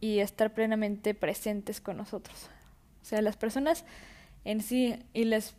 y 0.00 0.20
estar 0.20 0.54
plenamente 0.54 1.12
presentes 1.14 1.80
con 1.80 1.96
nosotros. 1.96 2.50
O 3.02 3.04
sea, 3.04 3.20
las 3.20 3.36
personas 3.36 3.84
en 4.44 4.60
sí, 4.60 4.96
y 5.12 5.24
les 5.24 5.56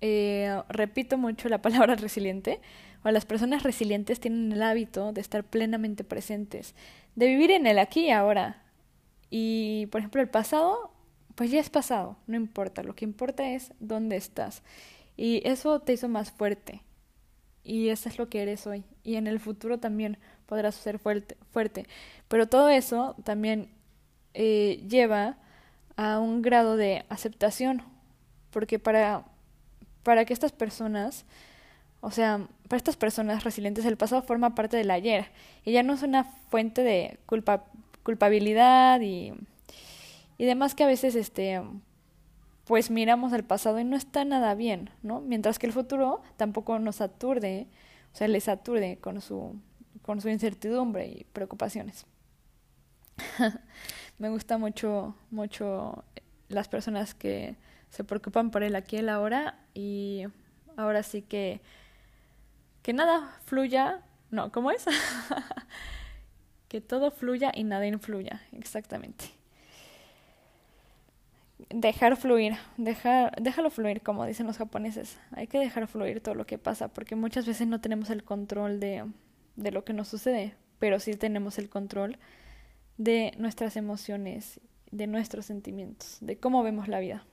eh, 0.00 0.62
repito 0.68 1.18
mucho 1.18 1.48
la 1.48 1.62
palabra 1.62 1.94
resiliente, 1.96 2.60
o 3.04 3.10
las 3.10 3.26
personas 3.26 3.62
resilientes 3.62 4.20
tienen 4.20 4.52
el 4.52 4.62
hábito 4.62 5.12
de 5.12 5.20
estar 5.20 5.44
plenamente 5.44 6.04
presentes, 6.04 6.74
de 7.14 7.26
vivir 7.26 7.50
en 7.50 7.66
el 7.66 7.78
aquí 7.78 8.06
y 8.06 8.10
ahora. 8.10 8.62
Y, 9.30 9.86
por 9.86 10.00
ejemplo, 10.00 10.22
el 10.22 10.28
pasado, 10.28 10.90
pues 11.34 11.50
ya 11.50 11.60
es 11.60 11.68
pasado, 11.68 12.16
no 12.26 12.36
importa, 12.36 12.82
lo 12.82 12.94
que 12.94 13.04
importa 13.04 13.50
es 13.50 13.72
dónde 13.78 14.16
estás. 14.16 14.62
Y 15.16 15.42
eso 15.44 15.80
te 15.80 15.92
hizo 15.92 16.08
más 16.08 16.30
fuerte. 16.32 16.82
Y 17.62 17.88
eso 17.88 18.08
es 18.08 18.18
lo 18.18 18.28
que 18.28 18.42
eres 18.42 18.66
hoy. 18.66 18.84
Y 19.02 19.16
en 19.16 19.26
el 19.26 19.40
futuro 19.40 19.78
también 19.78 20.18
podrás 20.46 20.74
ser 20.74 20.98
fuerte. 20.98 21.36
fuerte. 21.50 21.86
Pero 22.28 22.46
todo 22.48 22.68
eso 22.68 23.16
también 23.24 23.70
eh, 24.34 24.84
lleva 24.88 25.38
a 25.96 26.18
un 26.18 26.42
grado 26.42 26.76
de 26.76 27.04
aceptación. 27.08 27.82
Porque 28.50 28.78
para 28.78 29.24
para 30.04 30.24
que 30.24 30.32
estas 30.32 30.52
personas, 30.52 31.24
o 32.00 32.12
sea, 32.12 32.46
para 32.68 32.76
estas 32.76 32.96
personas 32.96 33.42
resilientes, 33.42 33.84
el 33.84 33.96
pasado 33.96 34.22
forma 34.22 34.54
parte 34.54 34.76
del 34.76 34.90
ayer 34.90 35.30
y 35.64 35.72
ya 35.72 35.82
no 35.82 35.94
es 35.94 36.02
una 36.02 36.24
fuente 36.24 36.82
de 36.82 37.18
culpa, 37.26 37.64
culpabilidad 38.04 39.00
y, 39.00 39.32
y 40.38 40.44
demás 40.44 40.74
que 40.74 40.84
a 40.84 40.86
veces, 40.86 41.16
este, 41.16 41.60
pues 42.66 42.90
miramos 42.90 43.32
el 43.32 43.44
pasado 43.44 43.80
y 43.80 43.84
no 43.84 43.96
está 43.96 44.24
nada 44.24 44.54
bien, 44.54 44.90
¿no? 45.02 45.20
Mientras 45.20 45.58
que 45.58 45.66
el 45.66 45.72
futuro 45.72 46.22
tampoco 46.36 46.78
nos 46.78 47.00
aturde, 47.00 47.66
o 48.12 48.16
sea, 48.16 48.28
les 48.28 48.48
aturde 48.48 48.98
con 48.98 49.20
su, 49.20 49.56
con 50.02 50.20
su 50.20 50.28
incertidumbre 50.28 51.06
y 51.06 51.26
preocupaciones. 51.32 52.06
Me 54.18 54.28
gusta 54.28 54.58
mucho, 54.58 55.14
mucho 55.30 56.04
las 56.48 56.68
personas 56.68 57.14
que 57.14 57.56
se 57.94 58.02
preocupan 58.02 58.50
por 58.50 58.64
el 58.64 58.74
aquí 58.74 58.96
y 58.96 58.98
el 58.98 59.08
ahora 59.08 59.56
y 59.72 60.24
ahora 60.76 61.04
sí 61.04 61.22
que 61.22 61.60
que 62.82 62.92
nada 62.92 63.38
fluya, 63.46 64.02
no, 64.30 64.52
¿cómo 64.52 64.70
es? 64.70 64.84
que 66.68 66.82
todo 66.82 67.10
fluya 67.10 67.50
y 67.54 67.64
nada 67.64 67.86
influya, 67.86 68.42
exactamente. 68.52 69.24
Dejar 71.70 72.16
fluir, 72.18 72.56
dejar, 72.76 73.40
déjalo 73.40 73.70
fluir, 73.70 74.02
como 74.02 74.26
dicen 74.26 74.46
los 74.46 74.58
japoneses. 74.58 75.18
Hay 75.30 75.46
que 75.46 75.58
dejar 75.58 75.86
fluir 75.86 76.20
todo 76.20 76.34
lo 76.34 76.44
que 76.44 76.58
pasa, 76.58 76.88
porque 76.88 77.16
muchas 77.16 77.46
veces 77.46 77.66
no 77.68 77.80
tenemos 77.80 78.10
el 78.10 78.22
control 78.22 78.80
de, 78.80 79.06
de 79.56 79.70
lo 79.70 79.84
que 79.84 79.94
nos 79.94 80.08
sucede, 80.08 80.54
pero 80.78 81.00
sí 81.00 81.14
tenemos 81.14 81.58
el 81.58 81.70
control 81.70 82.18
de 82.98 83.32
nuestras 83.38 83.76
emociones, 83.76 84.60
de 84.90 85.06
nuestros 85.06 85.46
sentimientos, 85.46 86.18
de 86.20 86.36
cómo 86.36 86.62
vemos 86.62 86.88
la 86.88 87.00
vida. 87.00 87.24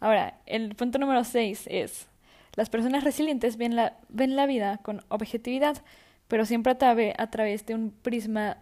Ahora, 0.00 0.40
el 0.46 0.74
punto 0.74 0.98
número 0.98 1.24
6 1.24 1.66
es, 1.70 2.08
las 2.56 2.70
personas 2.70 3.04
resilientes 3.04 3.56
ven 3.56 3.76
la, 3.76 3.96
ven 4.08 4.34
la 4.34 4.46
vida 4.46 4.78
con 4.78 5.04
objetividad, 5.08 5.82
pero 6.26 6.46
siempre 6.46 6.72
a, 6.72 7.22
a 7.22 7.30
través 7.30 7.66
de 7.66 7.74
un 7.74 7.90
prisma 7.90 8.56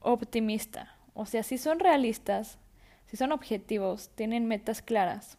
optimista. 0.00 0.96
O 1.14 1.26
sea, 1.26 1.42
si 1.42 1.58
son 1.58 1.80
realistas, 1.80 2.58
si 3.06 3.16
son 3.16 3.32
objetivos, 3.32 4.10
tienen 4.14 4.46
metas 4.46 4.82
claras, 4.82 5.36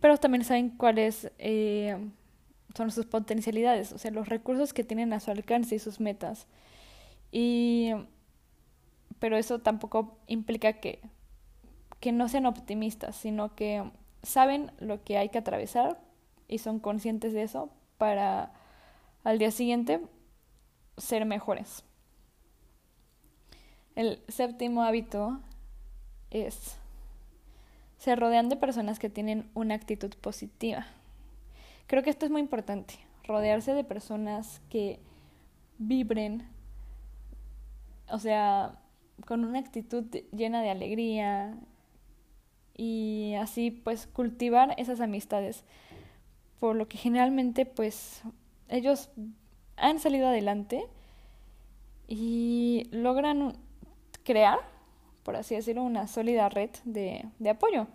pero 0.00 0.18
también 0.18 0.44
saben 0.44 0.70
cuáles 0.70 1.30
eh, 1.38 1.96
son 2.76 2.90
sus 2.90 3.06
potencialidades, 3.06 3.92
o 3.92 3.98
sea, 3.98 4.10
los 4.10 4.28
recursos 4.28 4.72
que 4.72 4.84
tienen 4.84 5.12
a 5.12 5.20
su 5.20 5.30
alcance 5.30 5.74
y 5.74 5.78
sus 5.78 6.00
metas. 6.00 6.46
Y, 7.32 7.92
pero 9.18 9.36
eso 9.36 9.60
tampoco 9.60 10.18
implica 10.26 10.74
que 10.74 11.00
que 12.00 12.12
no 12.12 12.28
sean 12.28 12.46
optimistas, 12.46 13.16
sino 13.16 13.54
que 13.54 13.90
saben 14.22 14.72
lo 14.78 15.02
que 15.04 15.18
hay 15.18 15.28
que 15.28 15.38
atravesar 15.38 16.00
y 16.48 16.58
son 16.58 16.80
conscientes 16.80 17.32
de 17.32 17.42
eso 17.42 17.70
para 17.98 18.52
al 19.22 19.38
día 19.38 19.50
siguiente 19.50 20.00
ser 20.96 21.24
mejores. 21.26 21.84
El 23.94 24.22
séptimo 24.28 24.82
hábito 24.82 25.40
es 26.30 26.78
se 27.98 28.16
rodean 28.16 28.48
de 28.48 28.56
personas 28.56 28.98
que 28.98 29.10
tienen 29.10 29.50
una 29.52 29.74
actitud 29.74 30.14
positiva. 30.22 30.86
Creo 31.86 32.02
que 32.02 32.08
esto 32.08 32.24
es 32.24 32.32
muy 32.32 32.40
importante, 32.40 32.94
rodearse 33.24 33.74
de 33.74 33.84
personas 33.84 34.62
que 34.70 35.00
vibren, 35.76 36.48
o 38.08 38.18
sea, 38.18 38.78
con 39.26 39.44
una 39.44 39.58
actitud 39.58 40.04
llena 40.32 40.62
de 40.62 40.70
alegría, 40.70 41.58
y 42.80 43.34
así 43.34 43.70
pues 43.70 44.06
cultivar 44.06 44.74
esas 44.78 45.02
amistades. 45.02 45.64
Por 46.60 46.76
lo 46.76 46.88
que 46.88 46.96
generalmente 46.96 47.66
pues 47.66 48.22
ellos 48.70 49.10
han 49.76 49.98
salido 49.98 50.28
adelante 50.28 50.86
y 52.08 52.88
logran 52.90 53.58
crear, 54.24 54.60
por 55.24 55.36
así 55.36 55.54
decirlo, 55.54 55.82
una 55.82 56.06
sólida 56.06 56.48
red 56.48 56.70
de, 56.84 57.26
de 57.38 57.50
apoyo, 57.50 57.86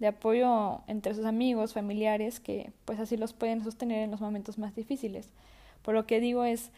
de 0.00 0.08
apoyo 0.08 0.80
entre 0.88 1.14
sus 1.14 1.24
amigos, 1.24 1.72
familiares, 1.72 2.40
que 2.40 2.72
pues 2.84 2.98
así 2.98 3.16
los 3.16 3.34
pueden 3.34 3.62
sostener 3.62 4.02
en 4.02 4.10
los 4.10 4.20
momentos 4.20 4.58
más 4.58 4.74
difíciles. 4.74 5.32
Por 5.82 5.94
lo 5.94 6.04
que 6.04 6.18
digo 6.18 6.42
es 6.42 6.72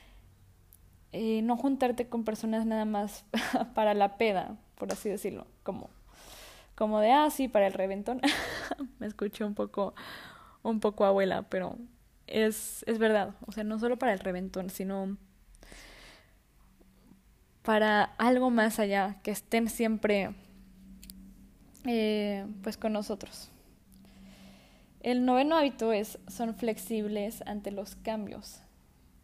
eh, 1.13 1.41
no 1.41 1.57
juntarte 1.57 2.11
con 2.11 2.25
personas 2.25 2.67
nada 2.67 2.85
más 2.85 3.25
para 3.75 3.95
la 3.95 4.19
peda, 4.19 4.59
por 4.75 4.93
así 4.93 5.09
decirlo, 5.09 5.47
como 5.63 5.89
como 6.75 7.01
de, 7.01 7.13
ah, 7.13 7.31
sí, 7.31 7.49
para 7.49 7.67
el 7.67 7.73
reventón. 7.73 8.21
Me 8.99 9.07
escuché 9.07 9.45
un 9.45 9.55
poco, 9.55 9.95
un 10.63 10.81
poco 10.81 11.05
abuela, 11.05 11.43
pero 11.49 11.79
es, 12.27 12.85
es 12.87 12.99
verdad. 12.99 13.35
O 13.47 13.53
sea, 13.53 13.65
no 13.65 13.79
solo 13.79 13.99
para 13.99 14.13
el 14.13 14.19
reventón, 14.19 14.71
sino 14.71 15.17
para 17.63 18.05
algo 18.19 18.51
más 18.51 18.79
allá, 18.79 19.21
que 19.23 19.31
estén 19.31 19.69
siempre 19.69 20.35
eh, 21.87 22.47
pues 22.63 22.77
con 22.77 22.93
nosotros. 22.93 23.51
El 25.01 25.25
noveno 25.25 25.57
hábito 25.57 25.93
es 25.93 26.19
son 26.29 26.55
flexibles 26.55 27.43
ante 27.47 27.71
los 27.71 27.95
cambios. 27.97 28.63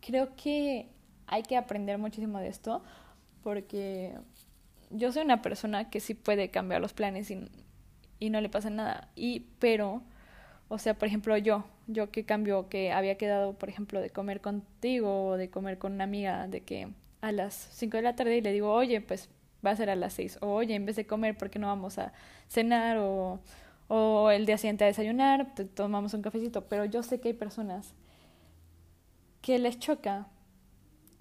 Creo 0.00 0.36
que 0.36 0.90
hay 1.26 1.42
que 1.42 1.56
aprender 1.56 1.98
muchísimo 1.98 2.38
de 2.38 2.48
esto 2.48 2.82
porque 3.42 4.14
yo 4.90 5.12
soy 5.12 5.22
una 5.22 5.42
persona 5.42 5.90
que 5.90 6.00
sí 6.00 6.14
puede 6.14 6.50
cambiar 6.50 6.80
los 6.80 6.92
planes 6.92 7.30
y, 7.30 7.48
y 8.18 8.30
no 8.30 8.40
le 8.40 8.48
pasa 8.48 8.70
nada. 8.70 9.08
Y, 9.16 9.46
pero, 9.58 10.02
o 10.68 10.78
sea, 10.78 10.94
por 10.94 11.08
ejemplo, 11.08 11.36
yo, 11.36 11.64
yo 11.86 12.10
que 12.10 12.24
cambio, 12.24 12.68
que 12.68 12.92
había 12.92 13.16
quedado, 13.16 13.54
por 13.54 13.68
ejemplo, 13.68 14.00
de 14.00 14.10
comer 14.10 14.40
contigo 14.40 15.28
o 15.28 15.36
de 15.36 15.50
comer 15.50 15.78
con 15.78 15.94
una 15.94 16.04
amiga, 16.04 16.48
de 16.48 16.62
que 16.62 16.88
a 17.20 17.32
las 17.32 17.54
5 17.72 17.96
de 17.98 18.02
la 18.02 18.16
tarde 18.16 18.36
y 18.38 18.40
le 18.40 18.52
digo, 18.52 18.72
oye, 18.72 19.00
pues 19.00 19.28
va 19.64 19.70
a 19.70 19.76
ser 19.76 19.90
a 19.90 19.96
las 19.96 20.14
6, 20.14 20.38
o 20.40 20.48
oye, 20.54 20.74
en 20.74 20.86
vez 20.86 20.96
de 20.96 21.06
comer, 21.06 21.36
¿por 21.36 21.50
qué 21.50 21.58
no 21.58 21.66
vamos 21.66 21.98
a 21.98 22.12
cenar? 22.48 22.98
O, 22.98 23.40
o 23.88 24.30
el 24.30 24.46
día 24.46 24.56
siguiente 24.58 24.84
a 24.84 24.86
desayunar, 24.86 25.54
tomamos 25.74 26.14
un 26.14 26.22
cafecito. 26.22 26.66
Pero 26.68 26.84
yo 26.84 27.02
sé 27.02 27.20
que 27.20 27.28
hay 27.28 27.34
personas 27.34 27.94
que 29.42 29.58
les 29.58 29.78
choca 29.78 30.28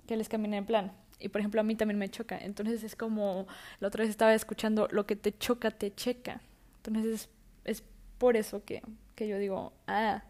que 0.09 0.17
les 0.17 0.27
camine 0.27 0.57
el 0.57 0.65
plan. 0.65 0.91
Y 1.19 1.29
por 1.29 1.41
ejemplo, 1.41 1.61
a 1.61 1.63
mí 1.63 1.75
también 1.75 1.99
me 1.99 2.09
choca. 2.09 2.37
Entonces 2.37 2.83
es 2.83 2.95
como, 2.95 3.47
la 3.79 3.87
otra 3.89 4.03
vez 4.03 4.09
estaba 4.09 4.33
escuchando, 4.33 4.87
lo 4.91 5.05
que 5.05 5.15
te 5.15 5.37
choca, 5.37 5.71
te 5.71 5.93
checa. 5.93 6.41
Entonces 6.77 7.05
es, 7.05 7.29
es 7.65 7.83
por 8.17 8.37
eso 8.37 8.63
que, 8.63 8.81
que 9.15 9.27
yo 9.27 9.37
digo, 9.37 9.73
ah, 9.87 10.23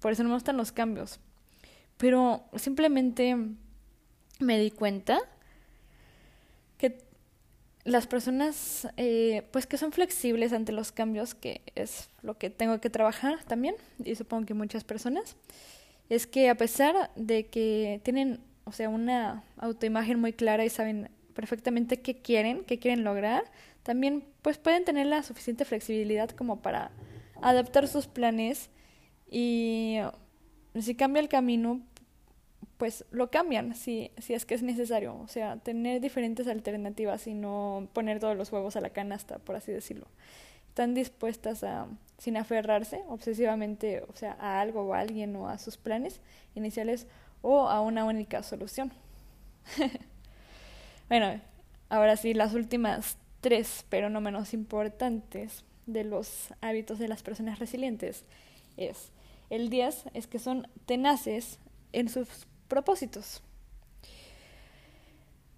por 0.00 0.12
eso 0.12 0.22
no 0.22 0.30
me 0.30 0.34
gustan 0.34 0.56
los 0.56 0.72
cambios. 0.72 1.20
Pero 1.96 2.44
simplemente 2.56 3.36
me 4.40 4.58
di 4.58 4.70
cuenta 4.70 5.20
que 6.76 6.98
las 7.84 8.06
personas, 8.06 8.88
eh, 8.96 9.46
pues 9.52 9.66
que 9.66 9.78
son 9.78 9.92
flexibles 9.92 10.52
ante 10.52 10.72
los 10.72 10.92
cambios, 10.92 11.34
que 11.34 11.62
es 11.74 12.10
lo 12.22 12.36
que 12.36 12.50
tengo 12.50 12.80
que 12.80 12.90
trabajar 12.90 13.44
también, 13.44 13.76
y 14.04 14.14
supongo 14.14 14.46
que 14.46 14.54
muchas 14.54 14.84
personas, 14.84 15.36
es 16.08 16.26
que 16.26 16.50
a 16.50 16.56
pesar 16.56 17.10
de 17.16 17.46
que 17.46 18.00
tienen 18.04 18.40
o 18.64 18.72
sea, 18.72 18.88
una 18.88 19.44
autoimagen 19.56 20.20
muy 20.20 20.32
clara 20.32 20.64
y 20.64 20.70
saben 20.70 21.10
perfectamente 21.34 22.00
qué 22.00 22.20
quieren, 22.20 22.64
qué 22.64 22.78
quieren 22.78 23.04
lograr, 23.04 23.44
también 23.82 24.24
pues 24.42 24.58
pueden 24.58 24.84
tener 24.84 25.06
la 25.06 25.22
suficiente 25.22 25.64
flexibilidad 25.64 26.30
como 26.30 26.60
para 26.60 26.90
adaptar 27.40 27.88
sus 27.88 28.06
planes 28.06 28.70
y 29.30 29.98
si 30.80 30.94
cambia 30.94 31.20
el 31.20 31.28
camino, 31.28 31.80
pues 32.78 33.04
lo 33.10 33.30
cambian 33.30 33.74
si, 33.74 34.10
si 34.18 34.34
es 34.34 34.44
que 34.44 34.54
es 34.54 34.62
necesario. 34.62 35.16
O 35.20 35.28
sea, 35.28 35.56
tener 35.58 36.00
diferentes 36.00 36.48
alternativas 36.48 37.26
y 37.26 37.34
no 37.34 37.88
poner 37.92 38.20
todos 38.20 38.36
los 38.36 38.50
huevos 38.52 38.76
a 38.76 38.80
la 38.80 38.90
canasta, 38.90 39.38
por 39.38 39.56
así 39.56 39.72
decirlo. 39.72 40.06
Están 40.68 40.94
dispuestas 40.94 41.64
a, 41.64 41.86
sin 42.18 42.36
aferrarse 42.36 43.02
obsesivamente, 43.08 44.02
o 44.08 44.16
sea, 44.16 44.36
a 44.40 44.60
algo 44.60 44.82
o 44.82 44.94
a 44.94 45.00
alguien 45.00 45.36
o 45.36 45.48
a 45.48 45.58
sus 45.58 45.76
planes 45.76 46.20
iniciales 46.54 47.06
o 47.42 47.68
a 47.68 47.80
una 47.80 48.04
única 48.04 48.42
solución. 48.42 48.92
bueno, 51.08 51.40
ahora 51.88 52.16
sí, 52.16 52.34
las 52.34 52.54
últimas 52.54 53.18
tres, 53.40 53.84
pero 53.88 54.08
no 54.08 54.20
menos 54.20 54.54
importantes, 54.54 55.64
de 55.86 56.04
los 56.04 56.54
hábitos 56.60 56.98
de 56.98 57.08
las 57.08 57.22
personas 57.22 57.58
resilientes 57.58 58.24
es 58.76 59.10
el 59.50 59.68
10 59.68 60.04
es 60.14 60.26
que 60.26 60.38
son 60.38 60.66
tenaces 60.86 61.58
en 61.92 62.08
sus 62.08 62.46
propósitos. 62.68 63.42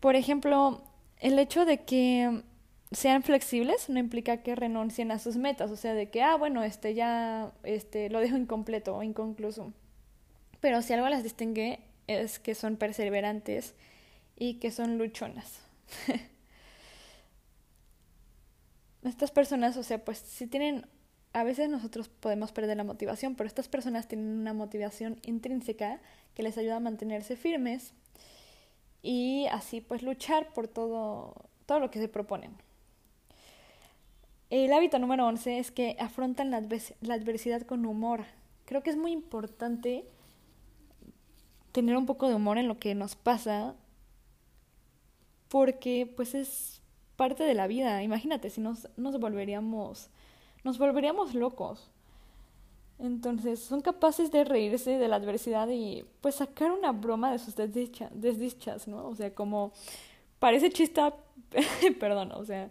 Por 0.00 0.17
ejemplo, 0.17 0.83
el 1.21 1.38
hecho 1.38 1.64
de 1.64 1.85
que 1.85 2.43
sean 2.91 3.23
flexibles 3.23 3.88
no 3.88 4.00
implica 4.00 4.43
que 4.43 4.57
renuncien 4.57 5.12
a 5.12 5.19
sus 5.19 5.37
metas, 5.37 5.71
o 5.71 5.76
sea, 5.76 5.95
de 5.95 6.11
que, 6.11 6.23
ah, 6.23 6.37
bueno, 6.37 6.64
este 6.64 6.95
ya 6.95 7.53
este, 7.62 8.11
lo 8.11 8.19
dejo 8.19 8.37
incompleto 8.37 8.97
o 8.97 9.03
inconcluso. 9.03 9.73
Pero 10.64 10.80
si 10.80 10.94
algo 10.94 11.11
las 11.11 11.23
distingue 11.23 11.80
es 12.06 12.38
que 12.38 12.54
son 12.54 12.78
perseverantes 12.78 13.75
y 14.35 14.61
que 14.61 14.71
son 14.71 14.97
luchonas. 14.97 15.61
Estas 19.04 19.30
personas, 19.30 19.76
o 19.76 19.83
sea, 19.83 20.02
pues 20.02 20.16
si 20.16 20.47
tienen, 20.47 20.87
a 21.35 21.44
veces 21.44 21.68
nosotros 21.68 22.09
podemos 22.09 22.50
perder 22.52 22.78
la 22.78 22.85
motivación, 22.85 23.35
pero 23.35 23.47
estas 23.47 23.68
personas 23.68 24.09
tienen 24.09 24.38
una 24.38 24.54
motivación 24.54 25.21
intrínseca 25.26 26.00
que 26.35 26.42
les 26.42 26.56
ayuda 26.56 26.76
a 26.76 26.80
mantenerse 26.80 27.37
firmes 27.37 27.92
y 29.02 29.44
así 29.52 29.83
pues 29.83 30.02
luchar 30.02 30.54
por 30.54 30.66
todo, 30.66 31.35
todo 31.66 31.78
lo 31.78 31.90
que 31.90 31.99
se 31.99 32.09
proponen. 32.09 32.56
El 34.49 34.73
hábito 34.73 34.99
número 34.99 35.26
11 35.26 35.59
es 35.59 35.71
que 35.71 35.99
afrontan 36.00 36.50
la, 36.50 36.62
la 37.02 37.14
adversidad 37.14 37.61
con 37.66 37.85
humor. 37.85 38.25
Creo 38.64 38.83
que 38.83 38.88
es 38.88 38.97
muy 38.97 39.12
importante 39.12 40.06
tener 41.75 41.97
un 41.97 42.07
poco 42.07 42.28
de 42.28 42.37
humor 42.37 42.57
en 42.57 42.69
lo 42.69 42.78
que 42.78 42.95
nos 42.95 43.16
pasa 43.16 43.75
porque 45.49 46.11
pues 46.16 46.35
es 46.35 46.81
parte 47.16 47.43
de 47.43 47.54
la 47.54 47.66
vida. 47.66 48.00
Imagínate 48.04 48.49
si 48.49 48.61
nos, 48.61 48.88
nos 48.97 49.19
volveríamos 49.19 50.09
nos 50.62 50.78
volveríamos 50.78 51.35
locos. 51.35 51.90
Entonces 53.00 53.59
son 53.59 53.81
capaces 53.81 54.31
de 54.31 54.45
reírse 54.45 54.99
de 54.99 55.09
la 55.09 55.16
adversidad 55.16 55.69
y 55.69 56.04
pues 56.21 56.37
sacar 56.37 56.71
una 56.71 56.93
broma 56.93 57.33
de 57.33 57.40
sus 57.40 57.57
desdichas, 57.57 58.87
¿no? 58.87 59.09
O 59.09 59.16
sea, 59.16 59.35
como 59.35 59.73
parece 60.38 60.71
chiste, 60.71 61.02
perdón, 62.00 62.31
o 62.33 62.45
sea, 62.45 62.71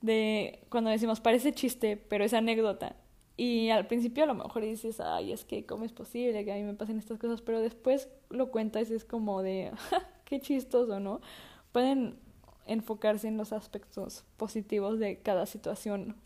de 0.00 0.60
cuando 0.68 0.90
decimos 0.90 1.20
parece 1.20 1.52
chiste, 1.52 1.96
pero 1.96 2.24
es 2.24 2.32
anécdota. 2.34 2.94
Y 3.36 3.70
al 3.70 3.86
principio 3.86 4.24
a 4.24 4.26
lo 4.26 4.34
mejor 4.34 4.62
dices, 4.62 5.00
ay, 5.00 5.32
es 5.32 5.44
que 5.44 5.64
cómo 5.64 5.84
es 5.84 5.92
posible 5.92 6.44
que 6.44 6.52
a 6.52 6.56
mí 6.56 6.62
me 6.62 6.74
pasen 6.74 6.98
estas 6.98 7.18
cosas, 7.18 7.40
pero 7.40 7.60
después 7.60 8.08
lo 8.30 8.50
cuentas 8.50 8.90
y 8.90 8.94
es 8.94 9.04
como 9.04 9.42
de, 9.42 9.72
qué 10.24 10.40
chistoso, 10.40 11.00
¿no? 11.00 11.20
Pueden 11.72 12.18
enfocarse 12.66 13.28
en 13.28 13.36
los 13.36 13.52
aspectos 13.52 14.24
positivos 14.36 14.98
de 14.98 15.18
cada 15.18 15.46
situación. 15.46 16.16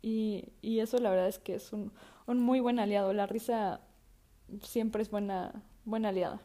Y, 0.00 0.44
y 0.62 0.80
eso 0.80 0.98
la 0.98 1.10
verdad 1.10 1.28
es 1.28 1.38
que 1.38 1.54
es 1.54 1.72
un, 1.72 1.92
un 2.26 2.40
muy 2.40 2.60
buen 2.60 2.78
aliado. 2.78 3.12
La 3.12 3.26
risa 3.26 3.80
siempre 4.62 5.02
es 5.02 5.10
buena, 5.10 5.62
buena 5.84 6.08
aliada. 6.08 6.40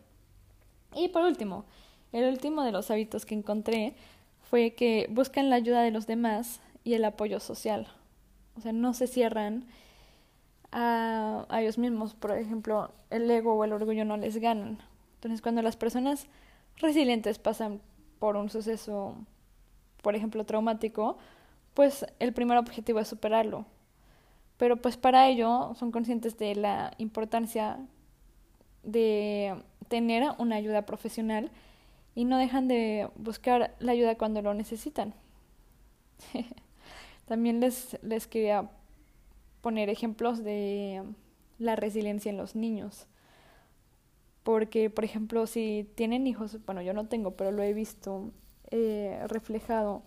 Y 0.96 1.10
por 1.10 1.24
último, 1.24 1.66
el 2.12 2.30
último 2.30 2.64
de 2.64 2.72
los 2.72 2.92
hábitos 2.92 3.26
que 3.26 3.36
encontré 3.36 3.96
fue 4.50 4.74
que 4.76 5.08
buscan 5.10 5.50
la 5.50 5.56
ayuda 5.56 5.82
de 5.82 5.92
los 5.92 6.06
demás 6.06 6.62
y 6.84 6.94
el 6.94 7.06
apoyo 7.06 7.40
social. 7.40 7.88
O 8.58 8.62
sea, 8.62 8.72
no 8.74 8.94
se 8.94 9.08
cierran 9.08 9.66
a, 10.72 11.46
a 11.50 11.62
ellos 11.62 11.78
mismos. 11.78 12.14
Por 12.14 12.32
ejemplo, 12.38 12.92
el 13.10 13.30
ego 13.30 13.54
o 13.56 13.64
el 13.64 13.74
orgullo 13.74 14.06
no 14.06 14.18
les 14.18 14.38
ganan. 14.38 14.80
Entonces, 15.16 15.42
cuando 15.42 15.62
las 15.62 15.78
personas 15.78 16.28
resilientes 16.78 17.40
pasan 17.40 17.82
por 18.20 18.36
un 18.38 18.50
suceso, 18.50 19.16
por 20.02 20.16
ejemplo, 20.16 20.46
traumático, 20.46 21.18
pues 21.74 22.06
el 22.20 22.34
primer 22.34 22.58
objetivo 22.58 23.00
es 23.00 23.08
superarlo. 23.08 23.66
Pero 24.58 24.78
pues 24.78 24.98
para 24.98 25.28
ello 25.28 25.74
son 25.76 25.92
conscientes 25.92 26.38
de 26.38 26.56
la 26.56 26.94
importancia 26.98 27.80
de 28.84 29.62
tener 29.88 30.24
una 30.38 30.56
ayuda 30.56 30.86
profesional 30.86 31.52
y 32.16 32.26
no 32.26 32.38
dejan 32.38 32.68
de 32.68 33.10
buscar 33.16 33.76
la 33.80 33.92
ayuda 33.92 34.16
cuando 34.18 34.42
lo 34.42 34.54
necesitan. 34.54 35.14
También 37.26 37.60
les, 37.60 37.98
les 38.02 38.28
quería 38.28 38.70
poner 39.62 39.90
ejemplos 39.90 40.44
de 40.44 41.04
la 41.58 41.76
resiliencia 41.76 42.30
en 42.30 42.38
los 42.38 42.56
niños. 42.56 43.08
Porque, 44.44 44.90
por 44.90 45.06
ejemplo, 45.06 45.48
si 45.48 45.90
tienen 45.96 46.28
hijos, 46.28 46.58
bueno, 46.66 46.82
yo 46.82 46.94
no 46.94 47.08
tengo, 47.08 47.32
pero 47.32 47.52
lo 47.52 47.64
he 47.64 47.74
visto 47.74 48.32
eh, 48.72 49.24
reflejado 49.28 50.04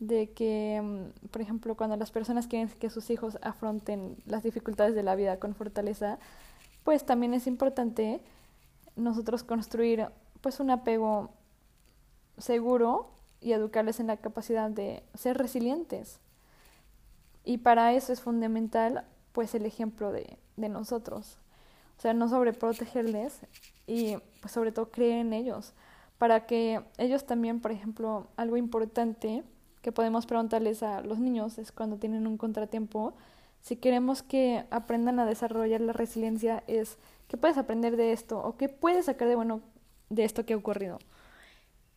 de 0.00 0.30
que, 0.30 0.80
mm, 0.82 1.28
por 1.28 1.42
ejemplo, 1.42 1.76
cuando 1.76 1.96
las 1.96 2.10
personas 2.10 2.48
quieren 2.48 2.68
que 2.68 2.90
sus 2.90 3.10
hijos 3.10 3.38
afronten 3.42 4.16
las 4.26 4.42
dificultades 4.42 4.94
de 4.94 5.02
la 5.02 5.14
vida 5.14 5.38
con 5.38 5.54
fortaleza, 5.54 6.18
pues 6.84 7.04
también 7.04 7.34
es 7.34 7.46
importante 7.46 8.20
nosotros 8.96 9.44
construir 9.44 10.08
pues 10.40 10.60
un 10.60 10.70
apego 10.70 11.30
seguro 12.38 13.10
y 13.40 13.52
educarles 13.52 14.00
en 14.00 14.08
la 14.08 14.16
capacidad 14.16 14.70
de 14.70 15.02
ser 15.14 15.38
resilientes. 15.38 16.20
Y 17.48 17.56
para 17.56 17.94
eso 17.94 18.12
es 18.12 18.20
fundamental 18.20 19.06
pues 19.32 19.54
el 19.54 19.64
ejemplo 19.64 20.12
de, 20.12 20.36
de 20.58 20.68
nosotros. 20.68 21.38
O 21.96 22.00
sea, 22.02 22.12
no 22.12 22.28
sobreprotegerles 22.28 23.40
y 23.86 24.18
pues 24.42 24.52
sobre 24.52 24.70
todo 24.70 24.90
creer 24.90 25.20
en 25.20 25.32
ellos. 25.32 25.72
Para 26.18 26.44
que 26.44 26.82
ellos 26.98 27.24
también, 27.24 27.60
por 27.60 27.72
ejemplo, 27.72 28.26
algo 28.36 28.58
importante 28.58 29.44
que 29.80 29.92
podemos 29.92 30.26
preguntarles 30.26 30.82
a 30.82 31.00
los 31.00 31.20
niños 31.20 31.56
es 31.56 31.72
cuando 31.72 31.96
tienen 31.96 32.26
un 32.26 32.36
contratiempo, 32.36 33.14
si 33.62 33.76
queremos 33.76 34.22
que 34.22 34.66
aprendan 34.70 35.18
a 35.18 35.24
desarrollar 35.24 35.80
la 35.80 35.94
resiliencia 35.94 36.62
es 36.66 36.98
qué 37.28 37.38
puedes 37.38 37.56
aprender 37.56 37.96
de 37.96 38.12
esto 38.12 38.38
o 38.44 38.58
qué 38.58 38.68
puedes 38.68 39.06
sacar 39.06 39.26
de 39.26 39.36
bueno 39.36 39.62
de 40.10 40.24
esto 40.24 40.44
que 40.44 40.52
ha 40.52 40.58
ocurrido. 40.58 40.98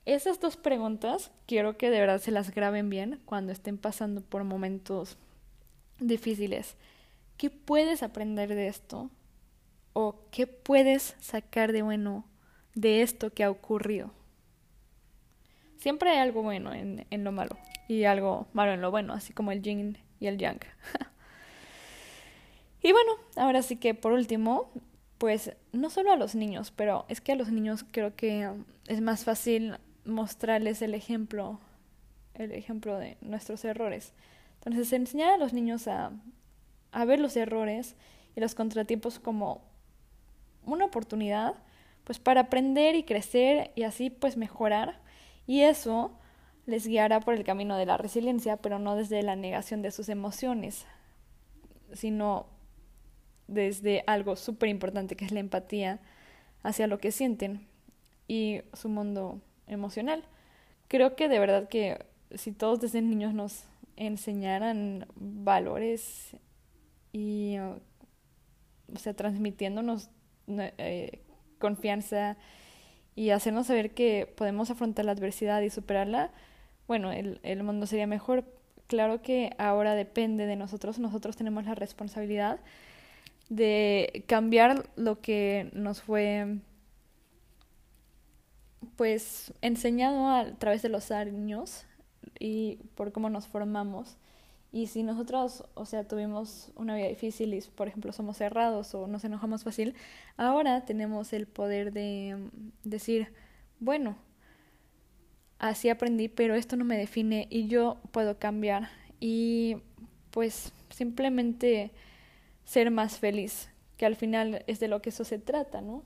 Esas 0.05 0.39
dos 0.39 0.55
preguntas 0.55 1.29
quiero 1.45 1.75
que 1.75 1.89
de 1.89 1.99
verdad 1.99 2.21
se 2.21 2.31
las 2.31 2.55
graben 2.55 2.89
bien 2.89 3.19
cuando 3.25 3.51
estén 3.51 3.77
pasando 3.77 4.21
por 4.21 4.45
momentos 4.45 5.17
difíciles. 6.01 6.75
¿Qué 7.37 7.49
puedes 7.49 8.03
aprender 8.03 8.49
de 8.49 8.67
esto? 8.67 9.09
o 9.93 10.23
qué 10.31 10.47
puedes 10.47 11.15
sacar 11.19 11.71
de 11.71 11.81
bueno 11.81 12.25
de 12.75 13.01
esto 13.01 13.31
que 13.31 13.43
ha 13.43 13.49
ocurrido. 13.49 14.11
Siempre 15.77 16.11
hay 16.11 16.19
algo 16.19 16.43
bueno 16.43 16.73
en, 16.73 17.05
en 17.09 17.23
lo 17.23 17.31
malo 17.31 17.57
y 17.87 18.05
algo 18.05 18.47
malo 18.53 18.71
en 18.71 18.81
lo 18.81 18.91
bueno, 18.91 19.13
así 19.13 19.33
como 19.33 19.51
el 19.51 19.61
yin 19.61 19.97
y 20.19 20.27
el 20.27 20.37
yang. 20.37 20.59
y 22.83 22.91
bueno, 22.91 23.11
ahora 23.35 23.61
sí 23.61 23.77
que 23.77 23.93
por 23.93 24.13
último, 24.13 24.71
pues 25.17 25.53
no 25.73 25.89
solo 25.89 26.11
a 26.11 26.15
los 26.15 26.35
niños, 26.35 26.71
pero 26.71 27.05
es 27.09 27.19
que 27.19 27.33
a 27.33 27.35
los 27.35 27.51
niños 27.51 27.83
creo 27.91 28.15
que 28.15 28.49
es 28.87 29.01
más 29.01 29.25
fácil 29.25 29.77
mostrarles 30.05 30.81
el 30.81 30.93
ejemplo, 30.93 31.59
el 32.35 32.51
ejemplo 32.51 32.97
de 32.97 33.17
nuestros 33.21 33.65
errores. 33.65 34.13
Entonces, 34.65 34.93
enseñar 34.93 35.33
a 35.33 35.37
los 35.37 35.53
niños 35.53 35.87
a, 35.87 36.11
a 36.91 37.05
ver 37.05 37.19
los 37.19 37.35
errores 37.35 37.95
y 38.35 38.39
los 38.39 38.55
contratiempos 38.55 39.19
como 39.19 39.63
una 40.65 40.85
oportunidad 40.85 41.55
pues 42.03 42.19
para 42.19 42.41
aprender 42.41 42.95
y 42.95 43.03
crecer 43.03 43.71
y 43.75 43.83
así 43.83 44.09
pues 44.09 44.37
mejorar 44.37 44.99
y 45.47 45.61
eso 45.61 46.11
les 46.65 46.87
guiará 46.87 47.19
por 47.19 47.33
el 47.33 47.43
camino 47.43 47.75
de 47.75 47.85
la 47.85 47.97
resiliencia, 47.97 48.57
pero 48.57 48.79
no 48.79 48.95
desde 48.95 49.23
la 49.23 49.35
negación 49.35 49.81
de 49.81 49.91
sus 49.91 50.09
emociones, 50.09 50.85
sino 51.93 52.45
desde 53.47 54.03
algo 54.07 54.35
súper 54.35 54.69
importante 54.69 55.15
que 55.15 55.25
es 55.25 55.31
la 55.31 55.39
empatía 55.39 55.99
hacia 56.63 56.87
lo 56.87 56.99
que 56.99 57.11
sienten 57.11 57.67
y 58.27 58.61
su 58.73 58.87
mundo 58.87 59.41
emocional. 59.67 60.23
Creo 60.87 61.15
que 61.15 61.27
de 61.27 61.39
verdad 61.39 61.67
que 61.67 62.05
si 62.35 62.51
todos 62.51 62.79
desde 62.79 63.01
niños 63.01 63.33
nos 63.33 63.65
enseñaran 64.05 65.05
valores 65.15 66.35
y, 67.13 67.57
o 67.59 67.79
sea, 68.97 69.13
transmitiéndonos 69.13 70.09
eh, 70.47 71.21
confianza 71.59 72.37
y 73.15 73.29
hacernos 73.29 73.67
saber 73.67 73.93
que 73.93 74.31
podemos 74.35 74.71
afrontar 74.71 75.05
la 75.05 75.11
adversidad 75.11 75.61
y 75.61 75.69
superarla, 75.69 76.31
bueno, 76.87 77.11
el, 77.11 77.39
el 77.43 77.63
mundo 77.63 77.85
sería 77.85 78.07
mejor. 78.07 78.43
Claro 78.87 79.21
que 79.21 79.51
ahora 79.57 79.95
depende 79.95 80.47
de 80.47 80.55
nosotros, 80.55 80.99
nosotros 80.99 81.37
tenemos 81.37 81.65
la 81.65 81.75
responsabilidad 81.75 82.59
de 83.49 84.23
cambiar 84.27 84.89
lo 84.95 85.21
que 85.21 85.69
nos 85.73 86.01
fue 86.01 86.57
pues 88.95 89.53
enseñado 89.61 90.27
a 90.27 90.57
través 90.57 90.81
de 90.81 90.89
los 90.89 91.11
años 91.11 91.85
y 92.39 92.77
por 92.95 93.11
cómo 93.11 93.29
nos 93.29 93.47
formamos. 93.47 94.17
Y 94.71 94.87
si 94.87 95.03
nosotros, 95.03 95.65
o 95.73 95.85
sea, 95.85 96.07
tuvimos 96.07 96.71
una 96.75 96.95
vida 96.95 97.07
difícil 97.07 97.53
y, 97.53 97.61
por 97.61 97.87
ejemplo, 97.87 98.13
somos 98.13 98.37
cerrados 98.37 98.95
o 98.95 99.07
nos 99.07 99.23
enojamos 99.25 99.63
fácil, 99.63 99.95
ahora 100.37 100.85
tenemos 100.85 101.33
el 101.33 101.45
poder 101.45 101.91
de 101.91 102.37
mm, 102.37 102.89
decir, 102.89 103.33
bueno, 103.79 104.15
así 105.59 105.89
aprendí, 105.89 106.29
pero 106.29 106.55
esto 106.55 106.77
no 106.77 106.85
me 106.85 106.97
define 106.97 107.47
y 107.49 107.67
yo 107.67 107.97
puedo 108.11 108.39
cambiar. 108.39 108.89
Y 109.19 109.77
pues 110.31 110.71
simplemente 110.89 111.91
ser 112.63 112.91
más 112.91 113.19
feliz, 113.19 113.69
que 113.97 114.05
al 114.05 114.15
final 114.15 114.63
es 114.67 114.79
de 114.79 114.87
lo 114.87 115.01
que 115.01 115.09
eso 115.09 115.25
se 115.25 115.37
trata, 115.37 115.81
¿no? 115.81 116.03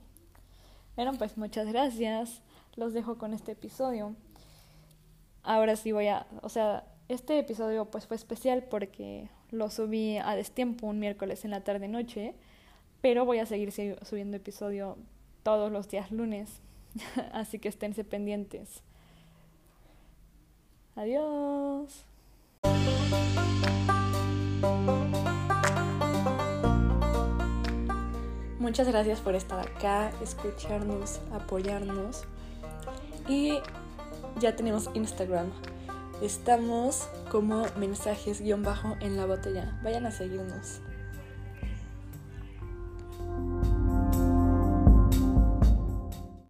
Bueno, 0.96 1.12
pues 1.16 1.36
muchas 1.36 1.66
gracias. 1.66 2.42
Los 2.74 2.92
dejo 2.92 3.16
con 3.16 3.32
este 3.32 3.52
episodio. 3.52 4.16
Ahora 5.46 5.76
sí 5.76 5.92
voy 5.92 6.08
a, 6.08 6.26
o 6.42 6.48
sea, 6.48 6.82
este 7.08 7.38
episodio 7.38 7.84
pues 7.84 8.08
fue 8.08 8.16
especial 8.16 8.64
porque 8.64 9.28
lo 9.52 9.70
subí 9.70 10.18
a 10.18 10.34
destiempo 10.34 10.88
un 10.88 10.98
miércoles 10.98 11.44
en 11.44 11.52
la 11.52 11.62
tarde 11.62 11.86
noche, 11.86 12.34
pero 13.00 13.24
voy 13.24 13.38
a 13.38 13.46
seguir 13.46 13.70
subiendo 13.70 14.36
episodio 14.36 14.98
todos 15.44 15.70
los 15.70 15.88
días 15.88 16.10
lunes, 16.10 16.60
así 17.32 17.60
que 17.60 17.68
esténse 17.68 18.02
pendientes. 18.02 18.82
Adiós. 20.96 22.04
Muchas 28.58 28.88
gracias 28.88 29.20
por 29.20 29.36
estar 29.36 29.60
acá, 29.60 30.10
escucharnos, 30.20 31.20
apoyarnos. 31.30 32.24
Y 33.28 33.60
ya 34.40 34.56
tenemos 34.56 34.90
Instagram. 34.94 35.50
Estamos 36.22 37.08
como 37.30 37.66
mensajes 37.76 38.40
guion 38.40 38.62
bajo 38.62 38.96
en 39.00 39.16
la 39.16 39.26
botella. 39.26 39.78
Vayan 39.82 40.06
a 40.06 40.10
seguirnos. 40.10 40.80